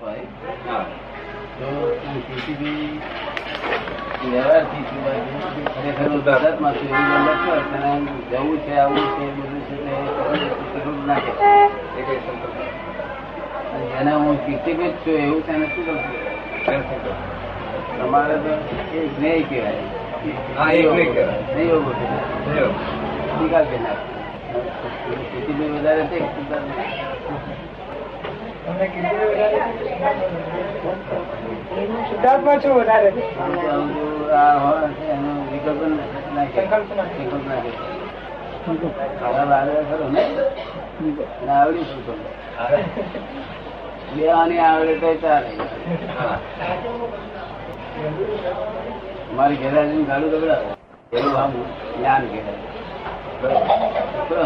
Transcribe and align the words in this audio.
હોય 0.00 0.24
હા. 0.66 0.86
તો 1.58 1.68
પીસીબી 2.26 3.00
વ્યવહારથી 4.22 4.84
ખરેખર 5.66 6.08
ગુજરાતમાં 6.10 6.74
છે 6.74 6.86
એવું 6.86 7.36
છે 7.38 7.52
તેને 7.72 7.92
જવું 8.30 8.58
છે 8.58 8.72
આવું 8.76 9.06
છે 9.12 9.24
બધું 9.32 9.62
છે 9.66 9.76
જેને 13.90 14.12
હું 14.14 14.36
પીસીબી 14.38 14.92
છું 15.00 15.16
એવું 15.16 15.42
તેને 15.42 15.66
શું 15.68 15.86
તમારે 17.98 18.36
તો 18.36 18.52
એ 18.94 19.00
જ્ઞેય 19.08 19.42
કહેવાય. 19.44 19.84
નહીં 20.66 20.86
એવું. 21.66 21.84
નિકાલ 23.38 23.66
કે 23.66 23.76
નાખો 23.78 24.06
વધારે 25.72 26.02
છે 26.06 26.18
શુદ્ધાત્મા 32.04 32.56
છું 32.58 32.72
આવડી 44.62 44.96
તો 44.96 45.10
ચાલે 45.16 45.50
મારી 49.36 49.58
ઘેરાજીને 49.58 50.04
ગાડું 50.04 50.30
ગબડાવે 50.32 50.68
એવું 51.12 51.34
આમ 51.36 51.52
જ્ઞાન 51.92 52.24
કહેવાય 52.26 52.72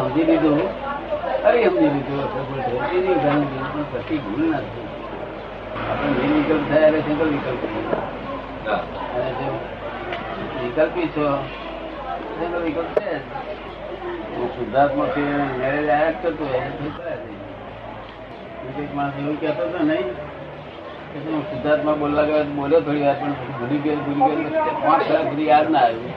સમજી 0.00 0.24
લીધું 0.24 0.60
અરે 1.46 1.58
સમજી 1.64 1.90
લીધું 1.94 2.20
સમજી 2.34 3.00
લીધું 3.04 3.18
ઘણું 3.22 3.46
લીધું 3.52 3.70
પણ 3.72 3.86
પછી 3.92 4.20
ભૂલ 4.24 4.44
નથી 4.52 4.88
આપણે 5.84 6.18
જે 6.20 6.28
વિકલ્પ 6.36 6.64
થયા 6.68 6.88
એટલે 6.88 7.00
સિંગલ 7.06 7.28
વિકલ્પ 7.34 7.62
અને 9.14 9.30
જો 9.40 9.48
વિકલ્પી 10.60 11.08
છો, 11.14 11.26
એનો 12.44 12.58
વિકલ્પ 12.64 12.90
છે. 12.98 13.12
હું 14.36 14.48
શુદ્ધાત્મા 14.56 15.12
છે 15.14 15.22
મેરેજ 15.58 15.88
આયા 15.88 16.12
જ 16.12 16.16
કરતો 16.22 16.44
એને. 16.58 16.76
એક 18.82 18.90
માણસ 18.96 19.16
એવું 19.20 19.36
કહેતો 19.40 19.62
હતો 19.68 19.80
નહીં 19.90 20.08
હું 21.26 21.42
શુદ્ધાત્મા 21.50 21.96
બોલવા 22.00 22.26
ગયો, 22.28 22.42
બોલ્યો 22.58 22.80
થોડી 22.80 23.06
વાર, 23.06 23.16
પણ 23.20 23.34
ભૂલી 23.58 23.80
ગયો 23.84 24.00
ભૂલી 24.04 24.50
ગયો 24.50 24.74
પાંચ 24.82 25.02
કલાક 25.06 25.26
સુધી 25.30 25.48
યાદ 25.52 25.68
ના 25.70 25.86
આવ્યું 25.86 26.14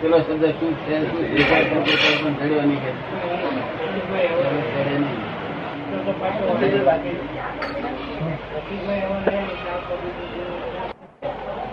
પેલો 0.00 0.16
શબ્દ 0.18 0.44
શું 0.60 0.74
છે 0.86 0.94
શું 1.04 1.24
પણ 2.22 2.34
નહીં 2.66 2.80
કે. 2.84 2.90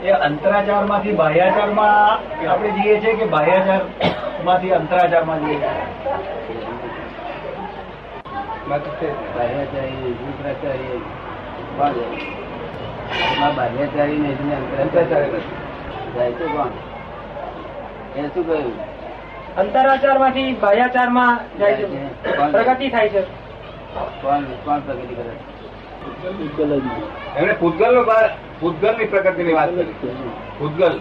એ 0.04 0.12
અંતરાચારમાંથી 0.28 1.12
બાહ્યાચારમાં 1.12 2.20
આપણે 2.48 2.70
જઈએ 2.70 3.02
છીએ 3.02 3.14
કે 3.14 3.26
બાહ્યાચારમાંથી 3.26 4.72
અંતરાચારમાં 4.72 5.46
જઈએ 5.46 5.60
છીએ 5.60 5.72
બાહ્યાચારી? 9.38 10.16
એમાં 13.34 13.56
બાહ્યાચારી 13.56 14.20
ને 14.24 14.30
અંતરાચારી 14.56 14.82
અંતરાચારી. 14.82 15.44
જાય 16.16 16.32
છે 16.32 16.48
કોણ? 16.48 16.93
એ 18.16 18.24
શું 18.34 18.46
કહ્યું? 18.48 18.76
અંતરાચારમાંથી 19.58 20.52
બાહ્યાચારમાં 20.62 21.40
જાય 21.60 21.76
છે 21.76 21.86
પ્રગતિ 22.52 22.90
થાય 22.90 23.10
છે. 23.10 23.22
કોણ 24.22 24.44
કોણ 24.66 24.80
પ્રગતિ 24.88 25.16
કરે? 25.16 25.34
એમણે 27.36 27.54
પૂતગલનું 27.54 28.06
પૂતગલની 28.60 29.06
પ્રગતિ 29.06 29.44
ની 29.44 29.54
વાત 29.54 29.70
કરી. 29.70 29.96
પૂતગલ 30.60 30.96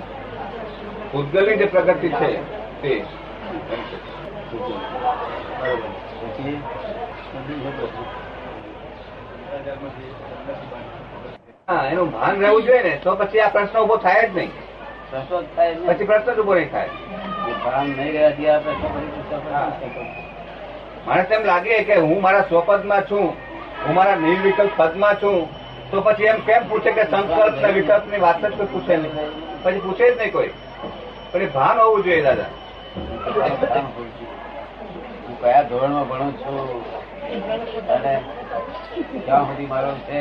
પૂતગલની 1.13 1.57
જે 1.57 1.67
પ્રગતિ 1.67 2.09
છે 2.11 2.31
તે. 2.83 2.93
એનું 11.91 12.13
ભાન 12.13 12.41
રહેવું 12.41 12.63
જોઈએ 12.63 12.83
ને 12.83 12.93
તો 13.05 13.17
પછી 13.17 13.41
આ 13.41 13.49
પ્રશ્ન 13.49 13.79
ઊભો 13.79 13.97
થાય 13.97 14.29
જ 14.29 14.37
નહીં. 14.37 14.53
પ્રશ્નો 15.13 15.43
જ 15.43 15.47
થાય 15.57 15.75
જ 15.75 15.77
પછી 15.89 16.05
પ્રશ્ન 16.05 16.33
જ 16.33 16.39
ઊભો 16.39 16.55
નહીં 16.55 16.71
થાય. 16.71 16.89
ભાન 17.65 17.87
નહીં 17.87 18.13
રહેવાથી 18.13 18.45
ત્યાં 18.45 18.63
પ્રશ્નો 18.65 18.89
ફરી 18.89 19.11
પૂછવા 19.15 19.65
પડે 19.71 19.89
છે. 19.95 20.05
માણસ 21.07 21.31
એમ 21.39 21.43
લાગે 21.45 21.83
કે 21.85 21.95
હું 21.97 22.21
મારા 22.23 22.45
સ્વપદમાં 22.51 23.03
છું 23.11 23.27
હું 23.87 23.95
મારા 23.95 24.17
નિર્વિકલ્પ 24.17 24.73
પદમાં 24.77 25.15
છું 25.23 25.39
તો 25.91 26.01
પછી 26.01 26.25
એમ 26.25 26.39
કેમ 26.41 26.69
પૂછે 26.69 26.91
કે 26.93 27.05
સંકલ્પ 27.05 27.55
ને 27.67 27.73
વિકલ્પની 27.73 28.21
વાત 28.21 28.45
જ 28.45 28.53
કોઈ 28.57 28.67
પૂછે 28.67 28.97
નહીં. 28.97 29.31
પછી 29.63 29.81
પૂછે 29.81 30.05
જ 30.15 30.19
નહીં 30.19 30.33
કોઈ. 30.33 30.51
પણ 31.33 31.43
એ 31.43 31.47
ભાન 31.47 31.79
હોવું 31.79 32.05
જોઈએ 32.05 32.23
દાદા. 32.23 32.51
હું 35.27 35.41
કયા 35.41 35.63
ધોરણમાં 35.63 36.09
ભણું 36.09 36.33
છું? 36.39 36.85
અને 37.89 38.15
ક્યાં 39.27 39.45
સુધી 39.47 39.67
મારો 39.67 39.93
છે 40.09 40.19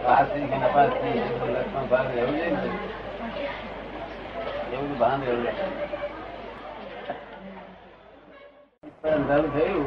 કે 0.00 0.56
નપાસ 0.58 0.90
રહેવું 0.98 2.36
જોઈએ 2.36 2.50
ને 2.50 2.62
એવું 4.72 4.92
ભાન 4.98 5.20
રહેવું 5.22 5.46
અંધારું 9.08 9.50
થયું 9.52 9.86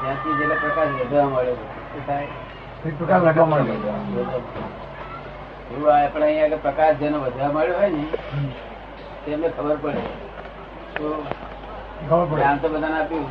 ત્યાંથી 0.00 0.34
જેટલા 0.38 0.60
પ્રકાશ 0.62 0.92
વધવા 0.98 1.26
મળ્યો 1.26 1.56
શું 1.88 2.02
થાય? 2.06 2.28
એવું 5.70 5.90
આપણે 5.94 6.26
અહીંયા 6.26 6.62
પ્રકાશ 6.66 6.96
જેનો 6.96 7.18
વધવા 7.18 7.50
મળ્યો 7.50 7.78
હોય 7.78 7.90
ને 7.90 8.04
તેમને 9.24 9.48
ખબર 9.48 9.76
પડે. 9.76 10.02
તો 10.96 11.06
ધ્યાન 12.32 12.58
તો 12.58 12.68
બધાને 12.68 12.96
આપ્યું 13.00 13.26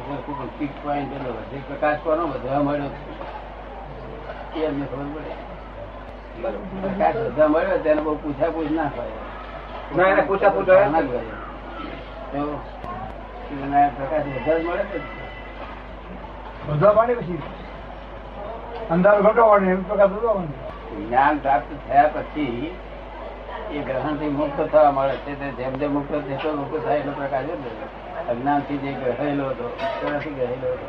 વધે. 1.38 1.58
પ્રકાશ 1.68 2.00
કોનો 2.04 2.24
વધવા 2.28 2.62
મળ્યો 2.62 2.92
એ 4.56 4.66
અમને 4.66 4.86
ખબર 4.86 5.08
પડે. 5.16 5.32
મળ્યો 7.48 7.78
તેને 7.78 8.02
બહુ 8.02 8.14
પૂછા 8.16 8.50
પૂછ 8.50 8.72
ના 8.72 8.90
ના, 9.96 10.08
એને 10.08 10.22
ના 10.92 11.02
તો 12.32 12.44
પ્રકાશ 13.98 14.26
વધવા 14.26 14.58
જ 14.58 14.64
મળે 16.96 17.14
પછી. 17.14 17.40
અંધાર 18.92 19.18
ઘટવાની 19.22 19.72
એમ 19.72 19.82
પ્રકાશ 19.84 20.10
બધો 20.10 20.32
જ્ઞાન 20.98 21.36
પ્રાપ્ત 21.38 21.70
થયા 21.88 22.10
પછી 22.16 22.72
એ 23.72 23.80
ગ્રહણથી 23.80 24.32
મુક્ત 24.40 24.60
થવા 24.72 24.92
મળે 24.92 25.16
છે. 25.16 25.34
તે 25.40 25.48
જેમ 25.58 25.74
જેમ 25.80 25.92
મુક્ત 25.94 26.12
થતો 26.12 26.50
મુક્ત 26.54 26.74
થાય 26.86 27.00
એટલો 27.00 27.12
પ્રકાશ 27.12 27.50
અજ્ઞાનથી 28.30 28.78
જે 28.78 28.92
ગ્રહેલો 28.92 29.46
હતો 29.50 29.66
તેનાથી 30.02 30.36
ગ્રહેલો 30.38 30.68
હતો. 30.74 30.86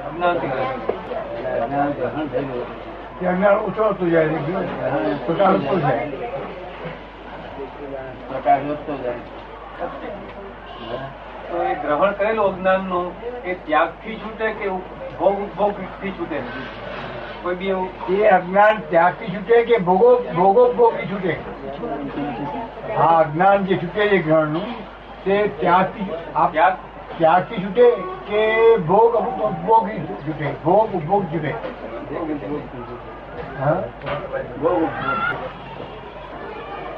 અજ્ઞાન 1.62 1.91
ગ્રહણ 1.93 2.27
થયેલું 2.27 2.60
હતું. 2.62 2.95
તે 3.21 3.27
જ્ઞાન 3.27 3.59
ઉછળતું 3.66 4.09
જાય 4.10 4.41
પ્રકાશ 5.27 5.54
ઉત્પન્ન 5.59 5.81
થાય. 5.81 6.06
પ્રકાશ 8.28 8.65
વધતો 8.65 8.94
જાય. 9.04 9.22
તો 11.50 11.62
એ 11.62 11.71
ગ્રહણ 11.84 12.12
કરેલું 12.19 12.47
અજ્ઞાનનું 12.49 13.06
એ 13.44 13.54
ત્યાગથી 13.66 14.16
છૂટે 14.25 14.49
કે 14.59 14.66
ભોગ 15.21 15.37
ઉપભોગથી 15.44 16.12
છૂટે? 16.19 16.43
કોઈ 17.43 17.56
બી 17.62 17.71
એવું? 17.71 17.88
એ 18.19 18.28
અજ્ઞાન 18.31 18.82
ત્યાગથી 18.91 19.33
છૂટે 19.37 19.56
કે 19.71 19.81
ભોગો 19.88 20.10
ભોગો 20.34 20.66
ભોગી 20.75 21.09
છૂટે? 21.10 21.33
હા 22.98 23.16
અજ્ઞાન 23.21 23.66
જે 23.71 23.75
છૂટે 23.77 24.03
છે 24.09 24.19
ગ્રહણનું 24.19 24.71
તે 25.25 25.41
ત્યાગથી 25.65 26.10
આ 26.34 26.47
ત્યાગ? 26.48 26.75
ત્યાગથી 27.19 27.65
છૂટે 27.65 27.87
કે 28.28 28.41
ભોગ 28.93 29.19
ઉપભોગી 29.25 30.00
છૂટે? 30.27 30.47
ભોગ 30.65 30.89
ઉપભોગ 30.95 31.22
છૂટે. 31.33 31.53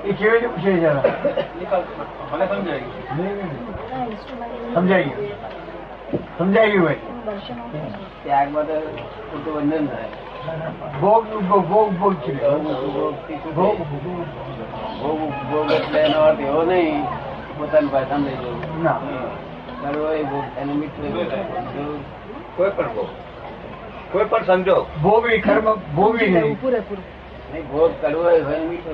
એ 0.05 0.13
કેવી 0.13 0.31
રીતે 0.31 0.49
પૂછે 0.49 0.73
જરા 0.81 1.03
મને 2.33 2.47
સમજાય 2.47 2.81
સમજાઈ 4.75 5.05
ગયું. 5.05 5.29
સમજાઈ 6.39 6.71
ગયું 6.71 6.85
ભાઈ. 6.85 7.01
ત્યાગમાં 8.23 8.67
તો 8.67 8.75
ખોટું 9.31 9.55
બંધન 9.55 9.87
થાય. 9.87 10.11
ભોગ 11.01 11.25
ભોગ 11.49 11.63
ભોગ 11.69 11.89
ઉપભોગ 11.89 12.15
છૂટે. 12.15 12.45
ભોગ 13.55 13.79
ભોગ. 15.01 15.21
ભોગ 15.51 15.73
એટલે 15.73 16.01
એનો 16.01 16.19
અર્થ 16.21 16.41
એવો 16.41 16.63
નહીં 16.65 17.05
પોતાની 17.59 17.89
પાસે 17.89 18.11
સમજાઈ 18.11 18.37
જવું. 18.37 18.83
ના. 18.83 18.99
એ 20.13 20.23
ભોગ 20.25 20.45
એને 20.61 20.73
મિત્ર 20.73 21.03
કોઈ 22.57 22.71
પણ 22.71 22.89
ભોગ. 22.95 23.09
કોઈ 24.13 24.25
પણ 24.25 24.45
સંજોગ. 24.45 24.87
ભોગવી 25.03 25.41
કર્મ 25.41 25.75
ભોગવી 25.97 26.31
નહીં. 26.31 26.59
નહીં 27.53 27.73
ભોગ 27.73 27.91
કરવો 28.01 28.23
હોય 28.23 28.41
હોય 28.41 28.59
મીઠો 28.59 28.91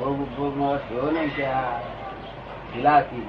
ભોગ 0.00 0.36
ભોગ 0.36 0.58
નો 0.58 0.70
અર્થ 0.70 0.92
એવો 0.92 1.10
નહીં 1.10 1.36
કે 1.36 1.46
આ 1.46 1.80
વિલાસી. 2.76 3.26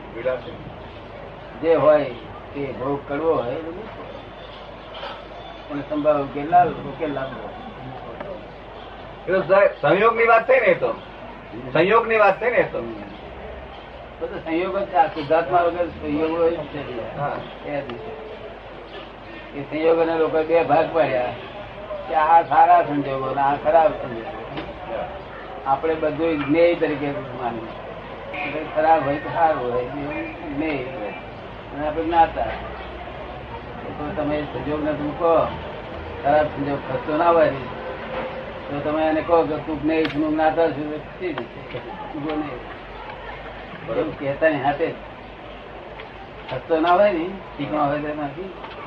જે 1.61 1.75
હોય 1.75 2.06
તે 2.53 2.73
ભોગ 2.79 3.00
કરવો 3.07 3.33
હોય 3.33 3.53
એ 3.53 3.56
સંભાવ 5.89 6.23
ઉકેલ 6.23 6.50
લાવ 6.50 6.69
ઉકેલ 6.69 7.13
લાવવો 7.13 7.50
સંયોગની 9.81 10.25
વાત 10.25 10.47
થઈ 10.47 10.59
ને 10.59 10.73
તો. 10.73 10.95
સંયોગની 11.73 12.17
વાત 12.17 12.39
થઈ 12.39 12.51
ને 12.51 12.63
તો. 12.63 12.83
સંયોગ 14.45 14.77
જ 14.77 14.85
છે 14.85 14.95
આ 14.95 15.07
શુદ્ધાત્મા 15.07 15.62
વગર 15.62 15.88
સંયોગ 15.88 16.39
હોય 16.39 16.51
છે. 16.51 16.55
એ. 19.56 19.60
એ 19.60 19.63
સંયોગોને 19.63 20.13
લોકો 20.18 20.40
બે 20.44 20.63
ભાગ 20.63 20.88
પડ્યા 20.94 21.34
કે 22.07 22.16
આ 22.16 22.44
સારા 22.44 22.84
સંજોગો 22.84 23.30
ને 23.36 23.42
આ 23.42 23.57
ખરાબ 23.57 23.92
સંજોગો 24.01 24.42
આપણે 25.66 25.96
બધું 25.96 26.44
જ્ઞેય 26.44 26.75
તરીકે 26.75 27.10
માનીએ 27.34 28.62
ખરાબ 28.74 29.01
હોય 29.04 29.19
તો 29.19 29.30
સારું 29.30 29.72
હોય 29.72 29.88
જ્ઞેય 30.48 30.92
હોય. 30.92 31.13
અને 31.72 31.88
આપણે 31.88 32.04
જ્ઞાતા 32.04 32.54
તો 33.98 34.04
તમે 34.18 34.36
સંજોગ 34.54 34.81
ને 34.84 34.94
તું 34.94 35.12
કહો 35.19 35.34
ખરાબ 36.24 36.48
સંજોગ 36.48 36.80
ખર્ચો 36.88 37.13
ના 37.18 37.31
હોય 37.31 37.54
તો 38.69 38.75
તમે 38.80 39.01
એને 39.04 39.22
કહો 39.22 39.44
કે 39.44 39.56
તું 39.66 39.78
જ્ઞેય 39.81 40.10
છું 40.10 40.24
જ્ઞાતા 40.30 40.69
છું. 40.69 40.90
નહીં 42.40 42.60
કહેતા 44.18 44.50
ની 44.50 44.63
હાથે 44.63 44.88
ખર્ચો 46.50 46.75
ના 46.81 46.94
હોય 46.94 47.13
ને 47.13 47.25
ઠીકમાં 47.48 47.88
હોય 47.88 48.01
તો 48.01 48.10
નથી 48.22 48.48
ને 48.48 48.78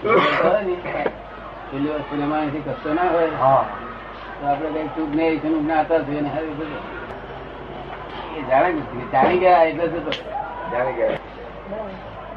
પેલી 0.00 1.90
વસ્તુ 1.92 2.14
એમાંથી 2.16 2.62
ખસતો 2.62 2.90
ના 2.94 3.10
તો 3.10 4.46
આપડે 4.46 4.68
કઈ 4.74 4.90
ચૂક 4.94 5.10
નહીં 5.12 5.40
છે 5.40 5.48
જ્ઞાતા 5.50 6.00
છું 6.00 6.16
એને 6.16 6.28
હારું 6.28 6.54
એ 8.34 8.40
જાણે 8.48 8.82
જાણી 9.12 9.40
ગયા 9.40 9.64
એટલે 9.64 9.86
તો 9.96 10.12
જાણી 10.72 10.94
ગયા 10.94 11.18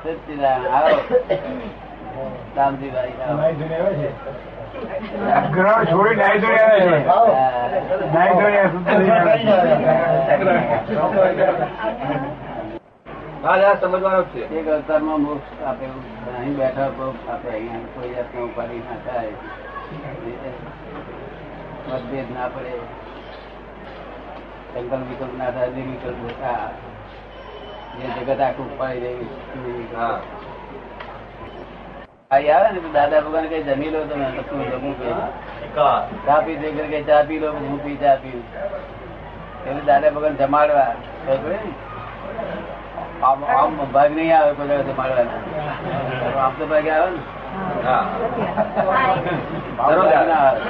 સચ્ચિદાનંદ 0.04 0.66
આવો 0.70 0.90
છોડી 5.86 6.16
સમજવાનું 13.42 14.26
છે. 14.34 14.42
એક 14.60 14.68
અવતારમાં 14.68 15.20
મોક્ષ 15.26 15.50
આપે 15.70 15.86
અહીં 16.38 16.56
બેઠા 16.58 16.90
મોક્ષ 16.98 17.30
આપે 17.30 17.50
અહીંયા 17.50 17.92
કોઈ 17.94 18.14
જાતનો 18.16 18.40
ઉપાધિ 18.46 18.78
ના 18.88 19.00
થાય. 19.06 19.34
મતભેદ 21.88 22.28
ના 22.36 22.48
પડે. 22.54 22.74
સંકલ્પ 24.74 25.04
વિકલ્પ 25.10 25.34
ના 25.40 25.52
થાય 25.56 25.70
નિર્વિકલ્પ 25.76 26.22
હતા. 26.30 26.68
જે 27.98 28.06
જગત 28.16 28.40
આખું 28.48 28.70
પાડી 28.78 29.02
દે 29.02 29.12
ભાઈ 32.32 32.50
આવે 32.56 32.68
ને 32.74 32.80
દાદા 32.94 33.22
ભગવાન 33.22 33.46
કઈ 33.52 33.64
જમી 33.70 33.92
લો 33.94 34.00
તમે. 34.10 34.28
તો 34.36 34.42
તું 34.50 34.60
જમું 34.72 34.94
ચા 36.26 36.40
પી 36.46 36.58
દે 36.62 36.68
કે 36.92 37.00
ચા 37.10 37.24
પી 37.28 37.40
લો 37.40 37.48
હું 37.52 37.78
પી 37.84 37.98
ચા 38.04 38.18
પી 38.22 38.40
એટલે 39.68 39.82
દાદા 39.90 40.14
ભગવાન 40.18 40.36
જમાડવા? 40.44 40.92
આમ 43.30 43.44
આમ 43.56 43.74
ભાગ 43.94 44.12
નહીં 44.18 44.34
આવે 44.36 44.52
કોઈ 44.58 44.68
દાડો 44.70 44.86
જમાડવાનો 44.90 45.34
આમ 46.44 46.54
તો 46.60 46.66
ભાગે 46.72 46.92
આવે 46.92 47.10
ને? 47.10 47.22
હા. 47.86 48.04
આમ 49.80 49.90
જમાડવાના 49.92 50.28
ના 50.28 50.40
આવે. 50.44 50.62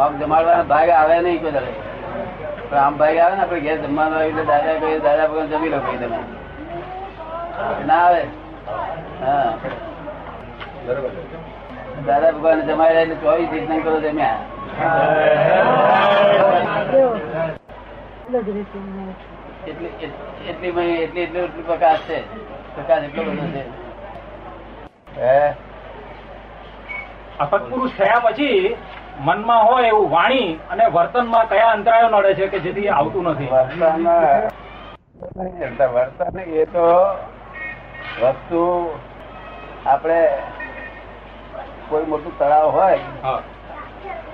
આમ 0.00 0.12
જમાડવાનો 0.20 0.64
ભાગ 0.72 0.88
આવે 0.98 1.14
નહીં 1.22 1.40
કોઈ 1.44 1.54
દાડે. 1.56 1.72
પણ 2.70 2.78
આમ 2.84 2.94
ભાગ 3.00 3.16
આવે 3.18 3.34
ને 3.36 3.42
આપણે 3.42 3.60
ઘેર 3.66 3.78
જમવાનું 3.84 4.18
આવી 4.18 4.46
દાદા 4.52 4.76
કહીએ 4.80 5.00
દાદા 5.00 5.28
ભગવાન 5.28 5.50
જમી 5.54 5.72
લો 5.74 5.80
કઈ 5.80 5.98
તમે. 5.98 6.18
ના 7.86 8.00
આવે. 8.02 8.22
હા. 9.22 9.50
બરોબર. 10.86 11.12
દાદા 12.06 12.32
ભગવાન 12.32 12.60
જમાઈ 12.68 13.00
એટલે 13.02 13.16
ચોવીસ 13.24 13.50
તીર્થંકરો 13.50 13.98
જમ્યા. 14.00 14.38
એટલી 19.66 19.92
એટલી 20.00 20.48
એટલી 20.50 21.02
એટલી 21.02 21.24
એટલી 21.42 21.64
પ્રકાશ 21.64 22.06
છે. 22.06 22.18
પ્રકાશ 22.74 23.04
એટલો 23.04 23.22
બધો 23.24 23.46
છે. 23.54 23.62
હે? 25.16 25.54
આ 27.40 27.46
સત્પુરુષ 27.48 27.94
થયા 27.96 28.22
પછી 28.22 28.76
મનમાં 29.20 29.66
હોય 29.66 29.88
એવું 29.88 30.10
વાણી 30.10 30.50
અને 30.70 30.84
વર્તનમાં 30.90 31.48
કયા 31.48 31.72
અંતરાયો 31.72 32.10
નડે 32.10 32.34
છે 32.34 32.48
કે 32.48 32.58
જેથી 32.60 32.88
આવતું 32.90 33.24
નથી? 33.28 33.48
વર્તન 33.48 34.06
વર્તન 35.88 36.36
એ 36.54 36.66
તો 36.68 36.86
વસ્તુ 38.16 38.62
આપણે 39.86 40.20
કોઈ 41.90 42.06
મોટું 42.06 42.32
તળાવ 42.38 42.72
હોય 42.72 42.98
તાન 43.22 43.42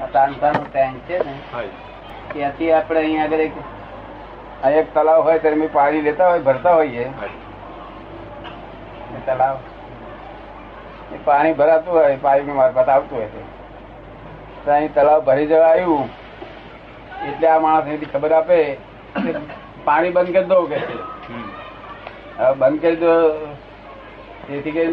આ 0.00 0.08
તાનસાનું 0.12 0.66
ટેન્ક 0.66 0.96
છે 1.08 1.16
ને 1.20 1.34
ત્યાંથી 2.32 2.72
આપણે 2.72 3.00
અહીંયા 3.00 3.24
આગળ 3.24 3.40
એક 3.40 3.54
આ 4.64 4.70
એક 4.80 4.86
તળાવ 4.94 5.20
હોય 5.28 5.38
ત્યારે 5.42 5.58
અમે 5.60 5.68
પાણી 5.78 6.04
લેતા 6.08 6.28
હોય 6.30 6.42
ભરતા 6.48 6.74
હોઈએ. 6.80 7.04
તળાવ. 9.26 9.56
એ 11.14 11.16
પાણી 11.26 11.58
ભરાતું 11.60 11.92
હોય 11.98 12.16
પાઇપ 12.24 12.46
મારફત 12.60 12.88
આવતું 12.94 13.18
હોય 13.18 13.28
તો. 13.34 13.42
અહીં 14.76 14.94
તળાવ 14.94 15.20
ભરી 15.28 15.48
જવા 15.52 15.68
આવ્યું 15.72 16.06
એટલે 17.28 17.46
આ 17.50 17.60
માણસ 17.66 17.86
એની 17.96 18.10
ખબર 18.14 18.32
આપે 18.38 18.58
પાણી 19.84 20.14
બંધ 20.16 20.32
કરી 20.36 20.48
દો 20.52 20.58
કે 20.72 20.78
હવે 22.38 22.52
બંધ 22.60 22.80
કરી 22.82 22.98
દો. 23.04 23.12
તેથી 24.46 24.74
કે 24.76 24.84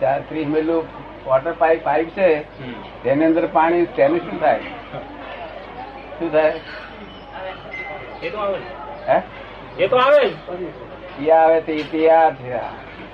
ચાર 0.00 0.18
ત્રીસ 0.28 0.48
મેલું 0.54 0.82
વોટર 1.26 1.54
પાઇપ 1.62 1.80
પાઇપ 1.88 2.08
છે. 2.16 2.28
તેની 3.04 3.26
અંદર 3.30 3.44
પાણી 3.56 3.86
તેનું 3.96 4.20
શું 4.26 4.36
થાય? 4.40 4.60
શું 6.18 6.28
થાય? 6.32 6.52
એ 8.20 8.30
તો 8.30 8.38
આવે 8.38 8.58
હે? 9.06 9.18
એ 9.78 9.88
તો 9.88 9.96
આવે 9.98 10.22
ઈ 11.18 11.30
આવે 11.32 11.58
તે 11.62 11.72
ઇતિહાસ 11.74 12.34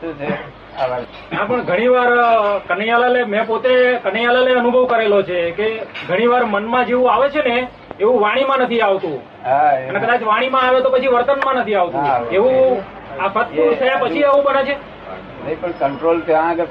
શું 0.00 0.14
છે? 0.18 0.28
હા 0.72 1.46
પણ 1.48 1.62
ઘણી 1.62 1.88
વાર 1.88 2.10
કનૈયાલાલે 2.68 3.20
મેં 3.26 3.46
પોતે 3.46 3.70
કનૈયાલાલે 4.04 4.52
અનુભવ 4.56 4.86
કરેલો 4.88 5.18
છે 5.22 5.38
કે 5.52 5.66
ઘણી 6.08 6.28
વાર 6.28 6.42
મનમાં 6.46 6.86
જેવું 6.86 7.10
આવે 7.10 7.26
છે 7.30 7.42
ને 7.42 7.56
એવું 8.00 8.20
વાણીમાં 8.20 8.60
નથી 8.60 8.80
આવતું. 8.80 9.18
હા 9.44 9.68
અને 9.88 9.98
કદાચ 10.00 10.22
વાણીમાં 10.30 10.64
આવે 10.64 10.80
તો 10.82 10.90
પછી 10.90 11.12
વર્તનમાં 11.14 11.56
નથી 11.58 11.76
આવતું. 11.76 12.02
એવું 12.30 12.82
આ 13.20 13.28
સત્પુરુષ 13.36 13.78
થયા 13.78 14.00
પછી 14.02 14.24
એવું 14.24 14.44
બને 14.46 14.62
છે? 14.64 14.74
નહીં 15.44 15.58
પણ 15.60 15.72
કંટ્રોલ 15.82 16.18
ત્યાં 16.22 16.48
આગળ 16.50 16.68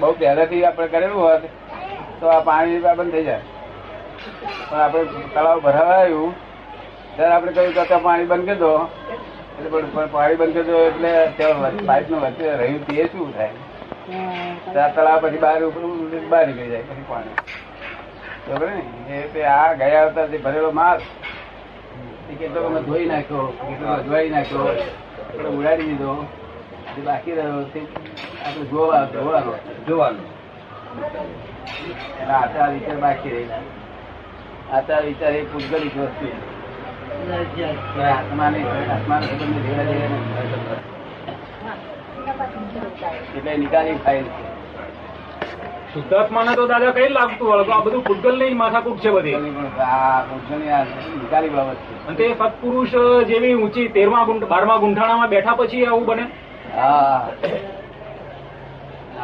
બહુ 0.00 0.12
પહેલાથી 0.14 0.64
આપણે 0.64 0.88
કરેલું 0.88 1.20
હોત 1.20 1.42
તો 2.20 2.24
આ 2.30 2.40
પાણી 2.48 2.80
બંધ 2.80 3.12
થઈ 3.12 3.24
જાય. 3.24 3.42
પણ 4.68 4.80
આપણે 4.80 5.28
તળાવ 5.34 5.58
ભરાવાયું 5.62 6.32
ત્યારે 7.16 7.34
આપણે 7.34 7.52
કહ્યું 7.52 7.88
કે 7.90 7.96
પાણી 8.06 8.28
બંધ 8.32 8.46
કરી 8.46 8.62
દો. 8.64 8.72
એટલે 9.58 9.68
પણ 9.72 9.86
પણ 9.94 10.36
બંધ 10.36 10.52
કરી 10.54 10.68
દો 10.70 10.78
એટલે 10.88 11.12
પાઇપનું 11.86 12.20
વચ્ચે 12.24 12.56
રહ્યું 12.62 12.86
તે 12.86 13.06
શું 13.12 13.34
થાય? 13.36 13.52
ત્યાં 14.72 14.94
તળાવ 14.94 15.18
પછી 15.24 15.42
બહાર 15.44 15.60
ઉપર 15.68 15.82
બહાર 16.30 16.46
નીકળી 16.46 16.70
જાય 16.70 16.86
પછી 16.88 17.06
પાણી. 17.08 17.36
બરોબર 18.46 18.68
ને? 18.68 18.82
એ 19.16 19.20
તે 19.34 19.44
આ 19.56 19.74
ગયા 19.82 20.00
આવતા 20.04 20.26
જે 20.32 20.38
ભરેલો 20.46 20.70
માલ. 20.80 20.98
એ 22.30 22.34
કેટલો 22.40 22.66
અમે 22.70 22.80
ધોઈ 22.88 23.06
નાખ્યો 23.12 23.46
કેટલો 23.60 23.92
અજવાઈ 23.92 24.30
નાખ્યો 24.34 24.66
આપણે 24.68 25.48
ઉડાડી 25.58 25.88
દીધો. 25.90 26.16
જે 26.96 27.00
બાકી 27.10 27.36
રહ્યો 27.38 27.62
તે 27.74 27.80
આપણે 28.46 28.64
જોવા 28.72 29.04
જોવાનો 29.12 29.54
જોવાનું 29.86 30.28
એના 32.22 32.40
આચાર 32.40 32.68
વિચાર 32.74 32.98
બાકી 33.06 33.32
રહેલા 33.36 33.62
આચાર 34.72 35.02
વિચાર 35.06 35.32
એ 35.38 35.40
પૂજગલિક 35.52 35.96
વસ્તુ 36.02 36.26
છે. 36.26 36.53
એટલે 43.36 43.56
નિકાલી 43.56 43.94
ફાઇલ 43.94 44.24
શુદ્ધાત્માને 45.94 46.54
તો 46.54 46.66
દાદા 46.66 46.90
કઈ 46.90 47.08
લાગતું 47.08 47.48
હોય 47.48 47.64
આ 47.72 47.80
બધું 47.80 48.02
ભૂતગલની 48.02 48.54
માથાકૂટ 48.54 48.98
છે 48.98 49.10
બધી. 49.10 49.36
નિકાલી 51.22 51.48
બાબત 51.48 51.74
છે. 51.74 52.06
અને 52.06 52.16
તે 52.16 52.34
સત્પુરુષ 52.34 52.90
જેવી 53.26 53.54
ઊંચી 53.54 53.88
તેરમા 53.88 54.24
બારમા 54.24 54.76
ગુંઠાણામાં 54.76 55.28
બેઠા 55.28 55.54
પછી 55.54 55.86
આવું 55.86 56.06
બને? 56.06 56.26
હા. 56.76 57.28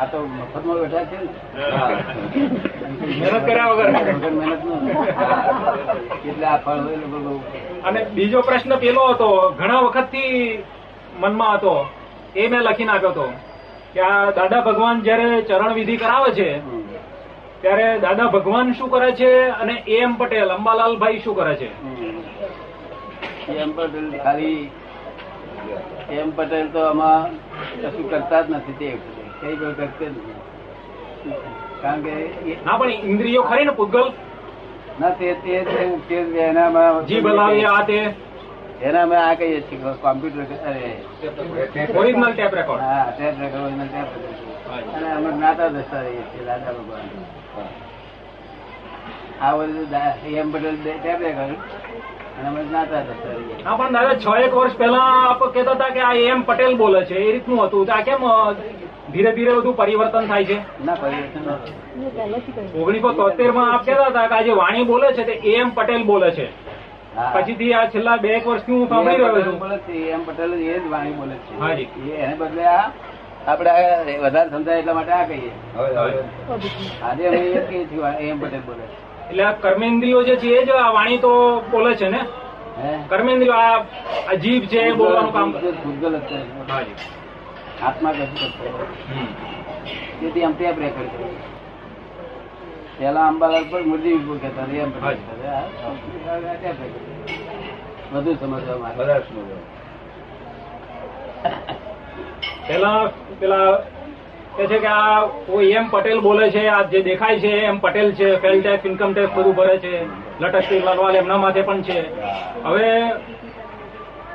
આ 0.01 0.07
તો 0.07 0.19
મફતમાં 0.29 0.79
બેઠા 0.83 1.05
છે 1.05 1.19
મહેનત 3.21 3.45
કર્યા 3.47 3.71
વગર. 3.71 3.89
મહેનતનું. 4.35 4.81
એટલે 6.25 6.47
આ 6.47 6.59
ફળ 6.59 6.81
હોય 6.81 6.99
લોકો 7.05 7.33
અને 7.85 8.01
બીજો 8.15 8.41
પ્રશ્ન 8.43 8.73
પેલો 8.79 9.03
હતો 9.09 9.29
ઘણા 9.59 9.83
વખતથી 9.83 10.35
મનમાં 11.21 11.55
હતો 11.57 11.75
એ 12.37 12.49
મેં 12.49 12.63
લખીને 12.63 12.93
આપ્યો 12.93 13.13
હતો 13.13 13.27
કે 13.95 14.01
આ 14.03 14.33
દાદા 14.33 14.63
ભગવાન 14.63 15.03
જયારે 15.03 15.29
ચરણ 15.45 15.75
વિધિ 15.75 15.97
કરાવે 15.97 16.31
છે 16.33 16.49
ત્યારે 17.63 17.87
દાદા 18.01 18.29
ભગવાન 18.31 18.75
શું 18.75 18.91
કરે 18.91 19.11
છે 19.15 19.31
અને 19.61 19.75
એ 19.89 19.97
એમ 20.01 20.13
પટેલ 20.17 20.51
અંબાલાલભાઈ 20.51 21.21
શું 21.21 21.35
કરે 21.35 21.55
છે? 21.57 21.69
એમ 23.57 23.71
પટેલ 23.73 24.07
ખાલી 24.25 24.61
એમ 26.19 26.29
પટેલ 26.33 26.67
તો 26.69 26.81
આમાં 26.87 27.31
કશું 27.81 28.07
કરતા 28.11 28.43
જ 28.43 28.49
નથી 28.53 28.79
તે. 28.81 28.91
કઈ 29.41 29.57
પણ 29.57 29.75
કરશે 29.75 30.07
કારણ 31.83 32.03
કે 32.03 32.13
ના 32.67 32.79
પણ 32.79 32.91
ઇન્દ્રિયો 33.05 33.43
ખરી 33.43 33.65
ને 33.65 33.71
પૂતગલ? 33.71 34.07
ના 35.01 35.11
તે 35.11 35.35
તે 35.35 35.61
તે- 36.09 36.41
એનામાં 36.41 37.07
જી 37.07 37.21
હલાવી 37.21 37.65
આ 37.65 37.83
તે. 37.83 37.99
એનામાં 38.83 39.29
આ 39.29 39.35
કહીએ 39.35 39.61
છીએ 39.61 39.93
કોમ્પ્યુટર 40.01 40.41
અરે. 40.67 40.93
ઓરિજિનલ 41.97 42.33
ટેપ 42.33 42.55
રેકોર્ડ 42.55 42.83
હા 42.83 43.13
tape 43.19 43.35
record 43.41 43.65
original 43.65 43.87
tape 43.87 44.09
record. 44.17 44.95
અને 44.97 45.13
અમે 45.13 45.31
નાતા 45.41 45.69
દસતા 45.69 46.03
રહીએ 46.03 46.25
છીએ 46.31 46.45
દાદા 46.45 46.73
ભગવાન. 46.73 47.07
આ 49.43 49.53
બધું 49.57 50.37
એમ 50.37 50.53
પટેલ 50.53 50.77
ટેપ 50.77 51.21
રેકોર્ડ 51.21 51.59
હા 53.65 53.77
પણ 53.77 53.93
દાદા 53.93 54.15
છ 54.17 54.41
એક 54.41 54.55
વર્ષ 54.55 54.77
પહેલા 54.77 55.09
આપ 55.25 55.43
કહેતા 55.45 55.73
હતા 55.73 55.89
કે 55.89 56.01
આ 56.01 56.15
એમ 56.27 56.43
પટેલ 56.43 56.77
બોલે 56.77 57.05
છે 57.05 57.15
એ 57.17 57.33
રીતનું 57.33 57.65
હતું. 57.65 57.87
તો 57.87 57.93
આ 57.93 58.01
કેમ 58.01 58.23
ધીરે 59.13 59.33
ધીરે 59.33 59.53
બધું 59.53 59.77
પરિવર્તન 59.77 60.27
થાય 60.27 60.45
છે. 60.45 60.59
ના 60.87 60.95
પરિવર્તન 60.95 61.45
ઓગણીસો 62.81 63.13
તોતેરમાં 63.13 63.75
આપ 63.75 63.87
કહેતા 63.87 64.07
હતા 64.07 64.27
કે 64.27 64.51
આ 64.51 64.57
વાણી 64.57 64.85
બોલે 64.85 65.13
છે 65.13 65.25
તે 65.25 65.33
એમ 65.33 65.71
પટેલ 65.71 66.03
બોલે 66.05 66.31
છે. 66.31 66.49
પછીથી 67.35 67.75
આ 67.75 67.87
છેલ્લા 67.87 68.17
બે 68.17 68.29
એક 68.29 68.47
વર્ષથી 68.47 68.73
હું 68.73 68.89
સાંભળી 68.89 69.17
રહ્યો 69.17 69.43
છું. 69.43 69.59
બોલે 69.59 69.77
છે, 69.77 69.93
એમ 69.93 70.25
પટેલ 70.25 70.55
એ 70.55 70.79
જ 70.79 70.91
વાણી 70.91 71.11
બોલે 71.11 71.35
છે. 71.35 71.61
હા 71.61 71.75
જી. 71.75 71.89
એને 72.19 72.35
બદલે 72.35 72.65
આ 72.67 72.85
આપણે 73.47 74.19
વધારે 74.23 74.51
સમજાય 74.51 74.79
એટલા 74.79 74.95
માટે 74.95 75.13
આ 75.13 75.25
કહીએ. 75.25 75.53
આજે 77.03 77.27
અમે 77.29 77.37
એ 77.37 77.61
કહીએ 77.69 77.85
છીએ 77.85 78.31
એમ 78.31 78.41
પટેલ 78.41 78.61
બોલે 78.61 78.85
છે. 78.91 78.97
એટલે 79.31 79.43
આ 79.43 79.53
કર્મેન્દ્રિયો 79.53 80.23
જે 80.23 80.37
છે 80.37 80.49
એ 80.49 80.65
જ 80.65 80.71
આ 80.71 80.91
વાણી 80.91 81.19
તો 81.19 81.33
બોલે 81.71 81.95
છે 81.95 82.09
ને? 82.09 82.21
કર્મેન્દ્રિયો 83.09 83.55
આ 83.55 84.35
જીભ 84.35 84.67
છે 84.67 84.79
એ 84.79 84.93
બોલવાનું 84.93 85.33
કામ 85.33 85.53
ભૂતગલ 85.53 86.15
જ 86.19 86.21
છે. 86.21 86.39
હાજી. 86.73 86.95
આત્મા 87.83 88.13
કશું 88.13 88.39
કરતો. 88.57 88.87
તેથી 90.21 90.45
આમ 90.45 90.55
ત્યાં 90.59 90.75
પ્રેફર 90.75 91.07
કરે 91.13 91.27
પેલા 92.99 93.27
અંબાલાલ 93.27 93.65
પર 93.71 93.83
મુરજી 93.83 94.13
વિભો 94.13 94.35
કહેતા 94.35 94.65
હતા, 94.65 94.83
એમ. 94.83 94.91
વધુ 98.13 98.33
સમજવા 98.35 98.91
પેલા 102.69 103.01
પેલા 103.41 103.71
કે 104.57 104.65
છે 104.67 104.79
કે 104.79 104.89
આ 104.89 105.21
કોઈ 105.47 105.71
એમ 105.73 105.87
પટેલ 105.89 106.19
બોલે 106.21 106.47
છે 106.51 106.63
આ 106.69 106.83
જે 106.93 106.99
દેખાય 107.03 107.41
છે 107.41 107.53
એમ 107.65 107.79
પટેલ 107.79 108.09
છે 108.13 108.29
ફેલ 108.37 108.57
ટેક્સ 108.63 108.85
ઇન્કમ 108.87 109.13
ટેક્સ 109.13 109.33
બધું 109.35 109.55
ભરે 109.55 109.77
છે 109.79 109.93
લટકતી 110.41 110.81
લાલવાલ 110.81 111.17
એમના 111.17 111.39
માથે 111.39 111.63
પણ 111.63 111.83
છે. 111.83 111.99
હવે 112.65 112.89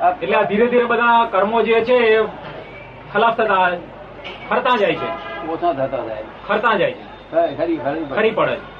એટલે 0.09 0.37
ધીરે 0.49 0.67
ધીરે 0.67 0.85
બધા 0.85 1.27
કર્મો 1.31 1.57
જે 1.61 1.77
છે 1.81 1.97
એ 2.09 2.19
ખલાસ 3.13 3.35
થતા 3.35 3.71
ખરતા 4.49 4.77
જાય 4.77 4.95
છે. 4.95 5.09
ઓછા 5.47 5.73
થતા 5.73 6.05
જાય. 6.05 6.23
ખરતા 6.47 6.77
જાય 6.77 6.91
છે. 6.91 7.55
ખરી 7.55 7.77
ખરી 8.15 8.31
પડે 8.31 8.55
છે. 8.55 8.75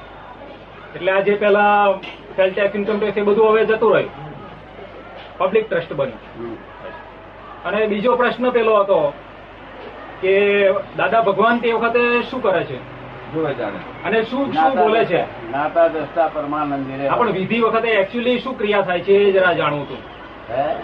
એટલે 0.94 1.12
આ 1.12 1.20
જે 1.20 1.34
પેલા 1.34 1.92
સેલ 2.36 2.50
ટેક્સ 2.52 2.74
ઇન્કમ 2.74 2.98
ટેક્સ 2.98 3.18
એ 3.18 3.22
બધું 3.22 3.50
હવે 3.50 3.64
જતું 3.64 3.94
રહ્યું. 3.94 4.10
પબ્લિક 5.38 5.70
ટ્રસ્ટ 5.70 5.92
બન્યું. 5.92 6.58
અને 7.64 7.86
બીજો 7.86 8.16
પ્રશ્ન 8.16 8.50
પેલો 8.50 8.76
હતો 8.80 9.12
કે 10.20 10.70
દાદા 10.96 11.20
ભગવાન 11.20 11.58
તે 11.58 11.72
વખતે 11.72 12.22
શું 12.30 12.42
કરે 12.42 12.64
છે? 12.64 12.96
અને 14.04 14.22
શું 14.22 14.52
શું 14.52 14.74
બોલે 14.76 15.04
છે? 15.04 15.22
નાતા 15.52 15.88
દસ્તા 15.88 16.28
પરમાનંદ 16.28 17.08
પણ 17.18 17.30
વિધિ 17.30 17.60
વખતે 17.60 17.88
એકચ્યુઅલી 17.88 18.38
શું 18.38 18.58
ક્રિયા 18.58 18.80
થાય 18.80 19.00
છે 19.00 19.12
એ 19.12 19.32
જરા 19.32 19.52
જાણવું 19.52 19.82
હતું? 19.82 20.15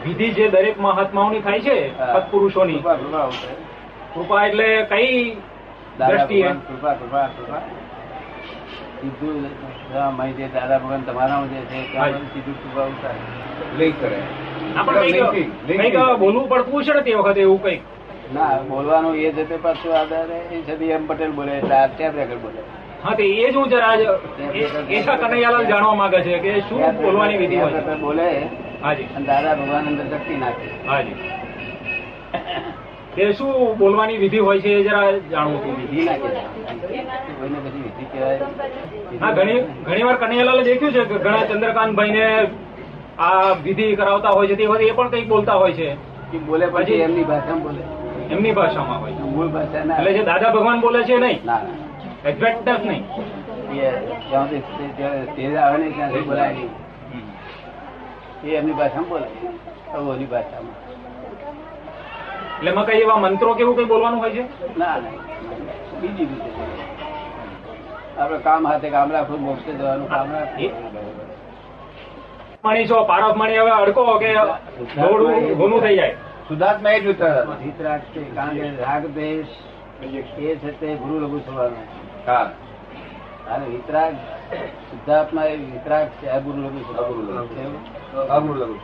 વિધિ 0.04 0.28
જે 0.30 0.48
દરેક 0.48 0.76
મહાત્માઓની 0.80 1.40
થાય 1.40 1.60
છે 1.60 1.76
સત્પુરુષોની. 2.14 2.80
કૃપા 4.14 4.46
એટલે 4.46 4.68
કઈ 4.90 5.36
દાદા 5.98 6.08
દ્રષ્ટિએ? 6.08 6.48
કૃપા 6.68 6.94
કૃપા 6.94 7.26
કૃપા. 7.36 7.62
સીધું 9.00 9.36
દાદા 10.54 10.78
ભગવાન 10.78 11.02
તમારા 11.02 11.42
જે 11.52 11.60
છે 11.70 11.78
સીધું 12.32 12.56
કૃપા 12.62 12.86
ઉતારે. 12.92 13.20
આપણે 14.76 15.00
કંઈક 15.06 15.48
કંઈક 15.66 15.96
બોલવું 16.18 16.48
પડતું 16.48 16.84
છે 16.84 16.92
ને 16.94 17.02
તે 17.02 17.12
વખતે 17.14 17.40
એવું 17.40 17.60
કંઈક 17.62 17.82
ના 18.34 18.52
બોલવાનું 18.68 19.14
એ 19.16 19.30
જતે 19.32 19.56
પાછું 19.62 19.92
આધારે 20.00 20.38
એ 20.50 20.62
છે 20.66 20.74
એમ 20.96 21.06
પટેલ 21.06 21.32
બોલે 21.38 21.52
એટલે 21.58 21.74
આ 21.76 21.86
ટેપ 21.86 22.12
રેકર્ડ 22.16 22.42
બોલે. 22.42 22.60
હા 23.04 23.14
તે 23.14 23.24
એ 23.24 23.46
જ 23.52 23.54
હું 23.56 23.68
જરા 23.68 25.16
કનૈયાલાલ 25.22 25.66
જાણવા 25.70 25.96
માંગે 26.02 26.20
છે 26.22 26.38
કે 26.44 26.60
શું 26.68 26.80
બોલવાની 27.02 27.38
વિધિ 27.38 27.56
હોય 27.56 27.96
બોલે. 28.04 28.28
અને 28.84 29.24
દાદા 29.26 29.54
ભગવાન 29.54 29.86
અંદર 29.86 30.04
શક્તિ 30.04 30.36
નાખે. 30.36 30.88
હાજી. 30.88 31.14
તે 33.16 33.32
શું 33.32 33.78
બોલવાની 33.78 34.16
વિધિ 34.16 34.38
હોય 34.38 34.60
છે 34.60 34.68
એ 34.68 34.82
જરા 34.84 35.10
જાણવું 35.30 35.58
હતું. 35.58 35.80
વિધિ 35.80 36.04
ના 36.04 36.12
કહેવાય. 36.12 37.48
બધી 37.48 37.82
વિધિ 37.82 38.04
કહેવાય. 38.12 38.38
હા 39.20 39.32
ઘણી 39.32 39.60
ઘણી 39.60 40.02
વાર 40.02 40.16
કનૈયાલાલે 40.16 40.62
દેખ્યું 40.62 40.92
છે 40.92 41.04
કે 41.04 41.18
ઘણા 41.18 41.44
ચંદ્રકાંતભાઈ 41.44 42.10
ને 42.10 42.46
આ 43.18 43.52
વિધિ 43.64 43.96
કરાવતા 43.96 44.28
હોય 44.28 44.46
છે 44.46 44.54
તે 44.54 44.66
વખતે 44.66 44.84
એ 44.84 44.92
પણ 44.92 45.08
કંઈક 45.08 45.28
બોલતા 45.28 45.54
હોય 45.54 45.72
છે. 45.72 45.94
કે 46.32 46.38
બોલે 46.38 46.66
પછી 46.66 46.92
એમની 46.92 47.24
ભાષામાં 47.24 47.62
બોલે. 47.62 47.82
એમની 48.34 48.52
ભાષામાં 48.52 49.00
હોય 49.00 49.12
મૂળ 49.12 49.48
ભાષા 49.48 49.78
એટલે 49.98 50.12
જે 50.12 50.22
દાદા 50.22 50.50
ભગવાન 50.50 50.80
બોલે 50.80 51.02
છે 51.02 51.16
નહીં? 51.18 51.40
ના 51.44 51.60
એક્ઝેક્ટ 52.26 52.68
નહીં. 52.86 53.04
એ 53.72 53.90
સ્ટેજ 54.58 55.54
આવે 55.54 55.76
ને 55.78 55.90
ત્યાંથી 55.90 56.20
બોલાય 56.20 56.52
નહીં. 56.52 56.81
એ 58.44 58.56
એમની 58.56 58.72
ભાષામાં 58.72 59.08
બોલે 59.08 59.28
અવોની 59.94 60.26
ભાષામાં. 60.26 60.78
એટલે 62.56 62.70
એમાં 62.70 62.86
કઈ 62.86 63.02
એવા 63.02 63.20
મંત્રો 63.24 63.54
કેવું 63.54 63.76
કઈ 63.76 63.84
બોલવાનું 63.84 64.20
હોય 64.20 64.30
છે? 64.30 64.44
ના 64.78 64.96
ના. 64.96 65.12
બીજી 66.00 66.26
રીતે 66.26 66.50
આપડે 68.18 68.38
કામ 68.38 68.66
હાથે 68.66 68.88
કામ 68.90 69.12
રાખવું 69.12 69.40
મોક્ષે 69.40 69.72
જવાનું 69.72 70.08
કામ 70.08 70.32
રાખવું. 70.32 70.72
માણી 72.64 72.88
છો 72.88 73.04
પારસ 73.04 73.36
માણી 73.36 73.58
હવે 73.58 73.70
અડકો 73.70 74.02
કે 74.18 74.30
દોડવું 74.96 75.80
થઈ 75.80 75.96
જાય. 75.96 76.16
શુદ્ધાત્મા 76.48 76.90
એ 76.90 77.00
જ 77.00 77.06
ઉત્તર 77.10 77.32
હિત 77.62 77.78
રાખશે 77.80 78.20
કારણ 78.34 78.56
કે 78.56 78.82
રાગ 78.82 79.04
દેશ 79.14 79.52
એ 80.02 80.56
છે 80.62 80.70
તે 80.80 80.94
ગુરુ 81.02 81.16
લઘુ 81.20 81.38
થવાનું 81.46 81.86
હા. 82.26 82.46
અને 83.46 83.66
વિતરાગ 83.66 84.14
શુદ્ધાત્મા 84.90 85.44
એ 85.44 85.56
વિતરાગ 85.56 86.08
છે 86.08 86.28
અગુરુ 86.28 86.62
લઘુ 86.62 86.78
છે. 86.78 87.64
અગુરુ 88.28 88.54
લઘુ 88.54 88.76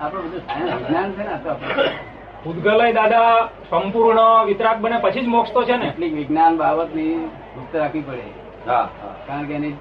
આપણું 0.00 0.28
બધું 0.28 0.42
સાયન્સ 0.46 0.74
વિજ્ઞાન 0.74 1.12
છે 1.12 1.22
ને 1.22 1.28
આ 1.28 1.38
તો. 1.38 2.92
દાદા 2.92 3.48
સંપૂર્ણ 3.70 4.46
વિતરાગ 4.46 4.80
બને 4.80 4.98
પછી 5.02 5.20
જ 5.20 5.26
મોક્ષ 5.26 5.52
તો 5.52 5.64
છે 5.64 5.76
ને. 5.76 5.94
વિજ્ઞાન 5.98 6.56
બાબતની 6.56 7.14
ગુપ્ત 7.54 7.74
રાખવી 7.74 8.02
પડે. 8.02 8.22
હા. 8.66 8.88
હા 9.02 9.14
કારણ 9.26 9.46
કે 9.46 9.54
એની 9.54 9.76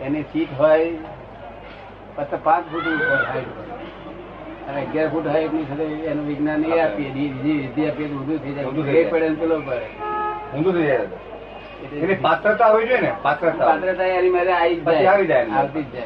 એની 0.00 0.22
સીટ 0.22 0.58
હોય 0.58 0.90
પછી 2.16 2.36
પાંચ 2.44 2.64
ફૂટ 2.72 2.86
ઉપર 2.86 3.06
હોય. 3.06 3.44
અને 4.68 4.80
અગિયાર 4.82 5.10
ફૂટ 5.10 5.26
હાઈટની 5.26 5.64
સાથે 5.64 5.84
એનું 5.84 6.26
વિજ્ઞાન 6.26 6.64
એ 6.64 6.80
આપીએ 6.80 7.10
બીજી 7.10 7.52
વિધિ 7.52 7.88
આપીએ 7.88 8.08
તો 8.08 8.14
ઊંધું 8.14 8.38
થઈ 8.38 8.54
જાય. 8.54 8.66
ઊંધું 8.66 8.84
થઈ 8.84 9.04
પડે 9.04 9.28
ને 9.28 9.34
પેલો 9.34 9.60
પડે. 9.60 9.86
ઊંધું 10.54 10.72
થઈ 10.72 10.86
જાય. 10.86 11.08
એની 12.02 12.14
પાત્રતા 12.14 12.66
હોવી 12.66 12.86
જોઈએ 12.86 13.00
ને? 13.00 13.12
પાત્રતા 13.22 13.66
પાત્રતા 13.66 14.04
એની 14.04 14.30
મારે 14.30 14.52
આવી 14.52 14.74
પછી 14.74 14.94
જાય. 14.94 15.06
આવી 15.06 15.26
જાય 15.26 15.46
આવતી 15.50 15.82
જ 15.82 15.92
જાય. 15.92 16.04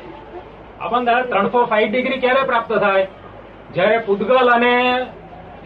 આપણ 0.81 1.05
દાદા 1.05 1.23
ત્રણસો 1.23 1.67
સાઈઠ 1.67 1.91
ડિગ્રી 1.91 2.21
ક્યારે 2.21 2.43
પ્રાપ્ત 2.43 2.73
થાય? 2.73 3.07
જયારે 3.75 3.99
પૂતગલ 3.99 4.51
અને 4.55 5.07